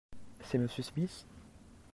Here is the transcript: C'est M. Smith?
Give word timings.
C'est 0.45 0.57
M. 0.57 0.67
Smith? 0.67 1.27